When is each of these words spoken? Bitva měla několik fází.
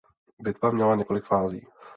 Bitva 0.39 0.71
měla 0.71 0.95
několik 0.95 1.23
fází. 1.23 1.67